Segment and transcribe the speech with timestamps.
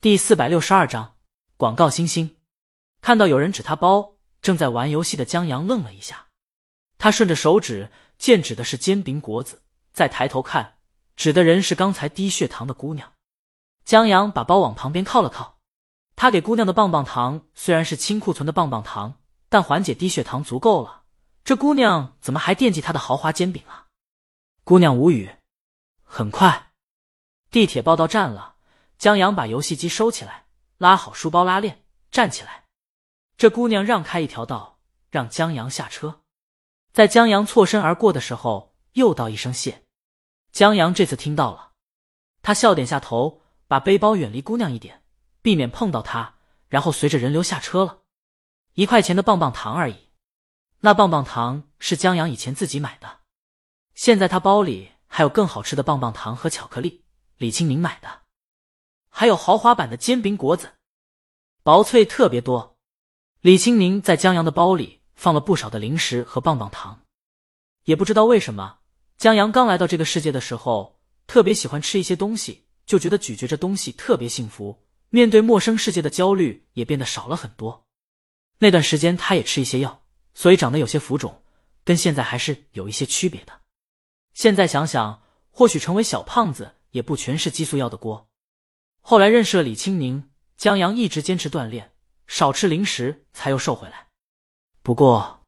[0.00, 1.16] 第四百六十二章
[1.56, 2.36] 广告星星。
[3.00, 6.28] 看到有人指他包，正在玩游戏的江阳愣了一下。
[6.98, 10.78] 他顺着手指见指的是煎饼果子，再抬头看，
[11.16, 13.12] 指的人是刚才低血糖的姑娘。
[13.84, 15.58] 江阳把包往旁边靠了靠。
[16.14, 19.18] 他给姑娘的棒棒糖虽然是清库存的棒棒糖，
[19.48, 21.02] 但缓解低血糖足够了。
[21.42, 23.88] 这姑娘怎么还惦记他的豪华煎饼啊？
[24.62, 25.28] 姑娘无语。
[26.04, 26.70] 很快，
[27.50, 28.54] 地铁报到站了。
[28.98, 30.46] 江阳把游戏机收起来，
[30.76, 32.64] 拉好书包拉链，站起来。
[33.36, 34.80] 这姑娘让开一条道，
[35.10, 36.22] 让江阳下车。
[36.92, 39.84] 在江阳错身而过的时候，又道一声谢。
[40.50, 41.74] 江阳这次听到了，
[42.42, 45.04] 他笑点下头，把背包远离姑娘一点，
[45.42, 46.34] 避免碰到她，
[46.68, 48.00] 然后随着人流下车了。
[48.74, 50.08] 一块钱的棒棒糖而已，
[50.80, 53.20] 那棒棒糖是江阳以前自己买的，
[53.94, 57.04] 现在他包里还有更好吃的棒棒糖和巧克力，
[57.36, 58.22] 李清明买的。
[59.18, 60.74] 还有豪华版的煎饼果子，
[61.64, 62.78] 薄脆特别多。
[63.40, 67.00] 李清明在江阳的包里放了不少的零食和棒棒糖，
[67.82, 68.78] 也不知道为什么，
[69.16, 77.84] 江阳刚来到这个世界的时候，特别喜欢吃一些东西，就觉得咀嚼着东西特别幸福，面对陌生世界的焦虑也变得少了很多。
[78.60, 80.00] 那段时间他也吃一些药，
[80.32, 81.42] 所以长得有些浮肿，
[81.82, 83.62] 跟现在还是有一些区别的。
[84.32, 88.27] 现在想想，或许成为小胖子也不全是激素药的锅。
[89.10, 90.28] 后来认识了李青宁，
[90.58, 91.94] 江阳一直坚持锻炼，
[92.26, 94.08] 少吃零食，才又瘦回来。
[94.82, 95.46] 不过，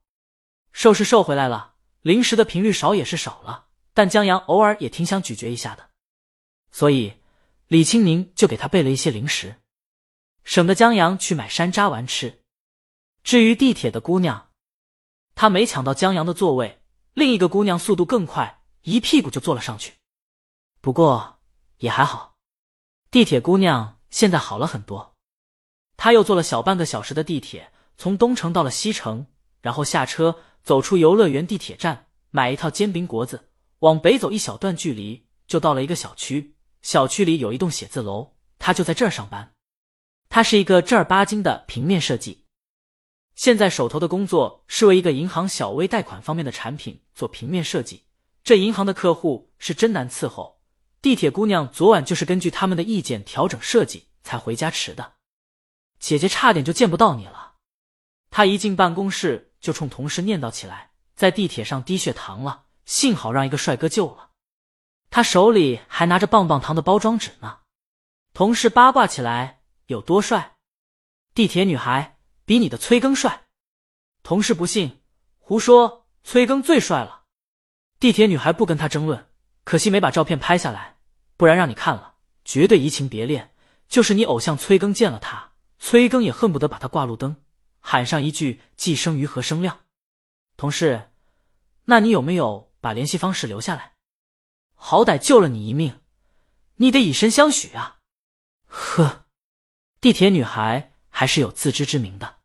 [0.73, 5.91] 瘦是瘦回来了，零食的频率少也是少了，但江阳偶尔也挺想咀嚼一下的，
[6.73, 7.13] 所以
[7.67, 9.57] 李青宁就给他备了一些零食，
[10.43, 12.41] 省得江阳去买山楂丸吃。
[13.23, 14.53] 至于地铁的姑娘，
[15.35, 16.81] 她没抢到江阳的座位，
[17.13, 19.93] 另一个姑娘速度更快，一屁股就坐了上去。
[20.81, 21.41] 不过
[21.77, 22.30] 也还好。
[23.11, 25.17] 地铁姑娘现在好了很多，
[25.97, 29.27] 她又坐了小半个小时的地铁，从东城到了西城，
[29.61, 33.49] 然后下车走出游乐园地铁站，买一套煎饼果子，
[33.81, 36.55] 往北走一小段距离就到了一个小区。
[36.83, 39.55] 小区里有一栋写字楼，她就在这儿上班。
[40.29, 42.45] 她是一个正儿八经的平面设计，
[43.35, 48.05] 现在手头的工作是为一个银行小微贷款方面的产品做平面设计。
[48.45, 50.60] 这银行的客户是真难伺候。
[51.03, 55.15] 地铁姑娘昨晚就是根据他们的意见调整设计才回家迟的，
[55.99, 57.55] 姐姐差点就见不到你了。
[58.29, 64.33] 她一进办公室就冲同事念叨起来，在地铁上低血糖了，幸好让一个帅哥救了。
[65.09, 67.61] 她手里还拿着棒棒糖的包装纸呢。
[68.35, 70.57] 同事八卦起来，有多帅？
[71.35, 73.47] 地铁女孩比你的崔更帅。
[74.23, 75.01] 同事不信，
[75.39, 77.25] 胡说，崔更最帅了。
[77.99, 79.30] 地铁女孩不跟他争论。
[79.65, 80.97] 可惜没把照片拍下来，
[81.37, 83.55] 不然让你看了，绝对移情别恋。
[83.89, 87.43] 就是你偶像崔更见了他，崔更也恨不得把他挂路灯，
[87.81, 89.81] 喊上一句“既生瑜，何生亮”。
[90.57, 91.11] 同事，
[91.87, 93.95] 那你有没有把联系方式留下来？
[94.75, 96.01] 好歹救了你一命，
[96.77, 97.99] 你得以身相许啊！
[98.67, 99.27] 呵，
[100.01, 102.37] 地铁女孩还是有自知之明的，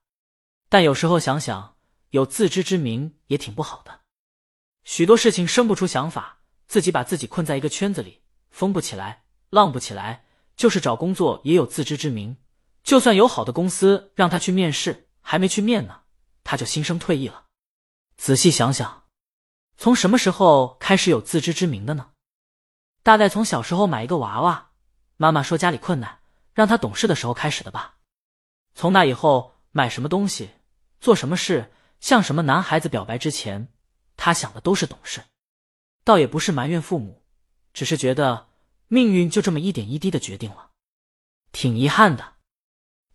[0.67, 1.77] 但有时候想想，
[2.09, 4.01] 有自知之明也挺不好的。
[4.83, 6.34] 许多事情生不出想法。
[6.67, 10.25] 自己把自己困在一个圈子里，疯不起来，浪不起来。
[10.55, 12.37] 就是找工作也有自知之明，
[12.81, 16.03] 就算有好的公司让他去面试，还没去面呢，
[16.45, 17.47] 他就心生退意了。
[18.15, 19.03] 仔细想想，
[19.75, 22.11] 从什么时候开始有自知之明的呢？
[23.03, 24.71] 大概从小时候买一个娃娃，
[25.17, 26.19] 妈妈说家里困难，
[26.53, 27.97] 让他懂事的时候开始的吧。
[28.73, 30.51] 从那以后，买什么东西，
[31.01, 33.67] 做什么事，向什么男孩子表白之前，
[34.15, 35.21] 他想的都是懂事。
[36.05, 37.23] 倒也不是埋怨父母，
[37.73, 38.49] 只是觉得
[38.87, 40.69] 命运就这么一点一滴的决定了，
[41.51, 42.35] 挺遗憾的。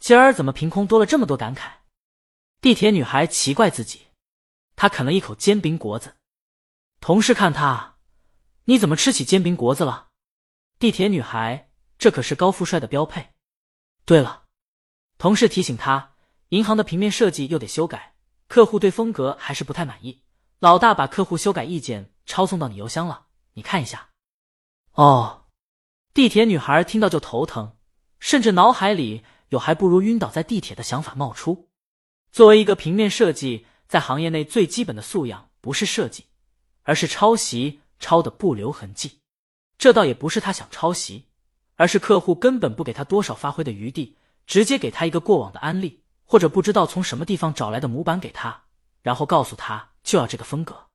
[0.01, 1.71] 今儿怎么凭空多了这么多感慨？
[2.61, 4.09] 地铁女孩奇怪自己，
[4.75, 6.17] 她啃了一口煎饼果子。
[7.01, 7.99] 同事看她，
[8.65, 10.09] 你怎么吃起煎饼果子了？
[10.81, 13.31] 地铁女孩，这可是高富帅的标配。
[14.05, 14.47] 对了，
[15.17, 16.17] 同事提醒她，
[16.49, 18.17] 银行的平面设计又得修改，
[18.49, 20.25] 客户对风格还是不太满意。
[20.59, 22.13] 老大把客户修改意见。
[22.31, 24.11] 抄送到你邮箱了，你看一下。
[24.93, 25.47] 哦，
[26.15, 27.77] 地铁女孩听到就头疼，
[28.21, 31.69] 甚至脑海里有还不如晕倒在地铁的想法冒出。
[32.31, 36.27] 作为一个平面设计，在行业内最基本的素养不是设计，
[36.85, 39.23] 而是抄袭，抄的不留痕迹。
[39.77, 41.27] 这倒也不是他想抄袭，
[41.75, 44.17] 而是客户根本不给他多少发挥的余地，
[44.47, 48.67] 直接给他一个过往的案例，或者不知道从什么地方找来的模板给他，
[49.03, 50.90] 然后告诉他就要这个风格。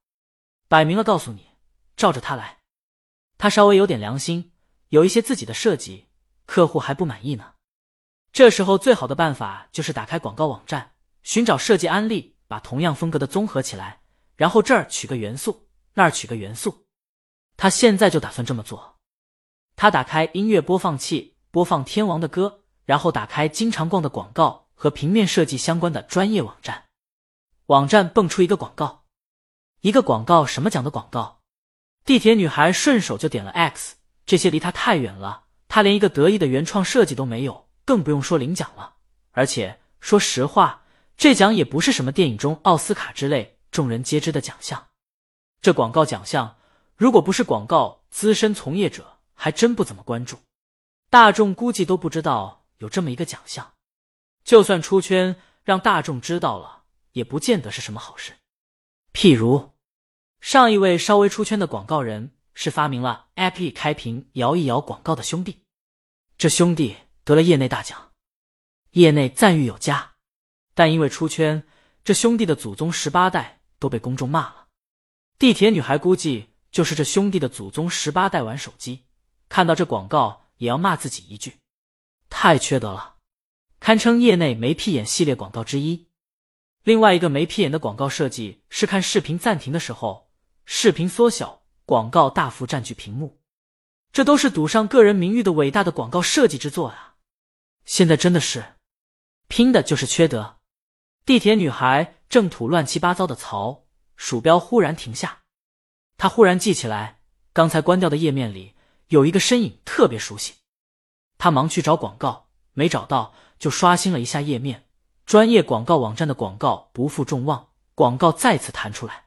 [0.67, 1.51] 摆明了告诉你，
[1.95, 2.59] 照着他来。
[3.37, 4.51] 他稍微有点良心，
[4.89, 6.07] 有一些自己的设计，
[6.45, 7.53] 客户还不满意呢。
[8.31, 14.01] 这时候最好的办法就是打开广告网站，寻找设计案例，把同样风格的综合起来，
[14.35, 16.85] 然后这儿取个元素，那儿取个元素。
[17.55, 18.97] 他现在就打算这么做。
[19.77, 26.85] 他打开音乐播放器，播放天王的歌，然后打开经常逛的广告和平面设计相关的专业网站。
[27.67, 29.04] 网站蹦出一个广告，
[29.85, 31.41] 一个广告什么奖的广告？
[32.05, 33.97] 地铁女孩顺手就点了 X。
[34.25, 38.95] 这些离她太远了，她连一个得意的原创设计都没有，更不用说领奖了。
[39.33, 40.81] 而且说实话，
[41.15, 44.87] 这奖也不是什么电影中奥斯卡之类众人皆知的奖项。
[45.61, 46.57] 这广告奖项，
[46.97, 50.39] 如果不是广告资深从业者，还真不怎么关注。
[51.11, 53.73] 大众估计都不知道有这么一个奖项。
[54.43, 58.33] 就算出圈，让大众知道了，也不见得是什么好事。
[59.13, 59.74] 譬如
[60.39, 62.31] 上一位稍微出圈的广告人。
[62.57, 65.59] 是发明了 App 开屏摇一摇广告的兄弟，
[66.37, 66.95] 这兄弟
[67.25, 68.13] 得了业内大奖，
[68.91, 70.13] 业内赞誉有加。
[70.73, 71.67] 但因为出圈，
[72.05, 74.67] 这兄弟的祖宗十八代都被公众骂了。
[75.37, 79.03] 地铁女孩估计就是这兄弟的祖宗十八代玩手机，
[79.49, 81.57] 看到这广告也要骂自己一句，
[82.29, 83.15] 太缺德了，
[83.81, 86.07] 堪称业内没屁眼系列广告之一。
[86.83, 90.24] 另外一个没屁眼的广告设计是看视频暂停的时候，
[90.65, 91.61] 视频缩小。
[91.87, 93.37] 广告大幅占据屏幕，
[94.11, 97.17] 这都是赌上个人名誉的伟大的广告设计之作啊！
[97.85, 98.77] 现在真的是
[99.47, 100.57] 拼的就是缺德。
[101.27, 103.83] 地铁女孩正吐乱七八糟的槽，
[104.15, 105.43] 鼠标忽然停下，
[106.17, 107.19] 她忽然记起来，
[107.53, 108.73] 刚才关掉的页面里
[109.09, 110.55] 有一个身影特别熟悉。
[111.37, 114.87] 她忙去找广告，没找到，就刷新了一下页面，
[115.27, 119.24] 专业广告网站的广告不负众望，广告再次弹出来，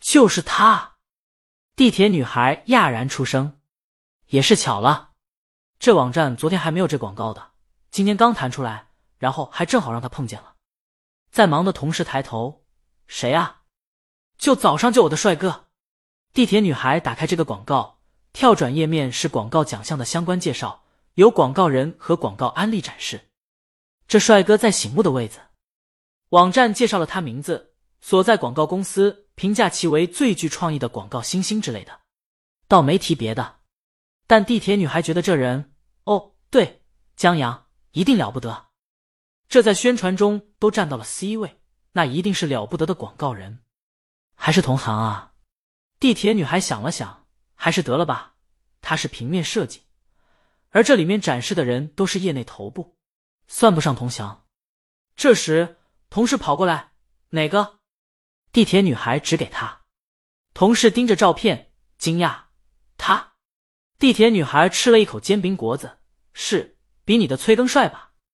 [0.00, 0.96] 就是他。
[1.76, 3.60] 地铁女孩讶然出声，
[4.26, 5.12] 也是巧了，
[5.78, 7.52] 这网站昨天还没有这广告的，
[7.90, 10.56] 今天刚弹出来，然后还正好让他碰见了。
[11.30, 12.64] 在忙的同时抬头，
[13.06, 13.62] 谁啊？
[14.38, 15.66] 就早上救我的帅哥。
[16.32, 18.00] 地铁女孩打开这个广告，
[18.32, 20.84] 跳转页面是广告奖项的相关介绍，
[21.14, 23.28] 有广告人和广告案例展示。
[24.06, 25.38] 这帅哥在醒目的位子，
[26.30, 27.74] 网站介绍了他名字。
[28.00, 32.00] 所在广告公司评价其为最具创意的广告新星之类的，
[32.66, 33.60] 倒没提别的。
[34.26, 36.82] 但地铁女孩觉得这人，哦，对，
[37.14, 38.66] 江阳一定了不得。
[39.48, 41.60] 这在宣传中都占到了 C 位，
[41.92, 43.60] 那一定是了不得的广告人，
[44.34, 45.34] 还是同行啊？
[46.00, 48.34] 地铁女孩想了想，还是得了吧。
[48.80, 49.82] 他是平面设计，
[50.70, 52.96] 而这里面展示的人都是业内头部，
[53.46, 54.44] 算不上同乡。
[55.14, 55.76] 这时，
[56.10, 56.90] 同事跑过来，
[57.30, 57.77] 哪个？
[58.58, 59.82] 地铁女孩指给他，
[60.52, 62.46] 同事盯着照片，惊讶。
[62.96, 63.34] 他，
[64.00, 66.00] 地铁女孩吃了一口煎饼果子，
[66.32, 68.07] 是比你的崔更帅吧？